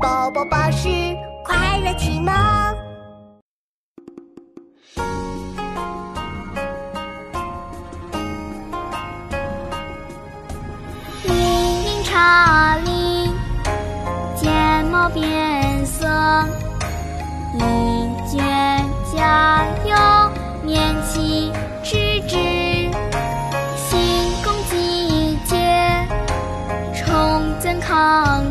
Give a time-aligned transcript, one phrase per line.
[0.00, 0.88] 宝宝宝是
[1.44, 2.32] 快乐启蒙，
[11.24, 13.32] 乌云茶林，
[14.36, 14.48] 睫
[14.90, 16.06] 毛变色，
[17.54, 17.58] 一
[18.30, 18.38] 觉
[19.16, 19.96] 加油，
[20.62, 21.52] 年轻，
[21.82, 22.36] 直至
[23.76, 23.98] 星
[24.44, 25.56] 空季节，
[26.94, 28.44] 重增康。